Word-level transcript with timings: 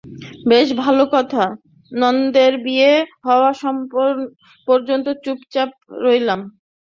বেশ 0.49 0.67
ভালো 0.83 1.03
কথা, 1.15 1.43
ননদের 1.91 2.53
বিয়ে 2.65 2.91
হওয়া 3.27 3.51
পর্যন্ত 4.67 5.07
চুপচাপ 5.23 5.69
রইলাম। 6.03 6.39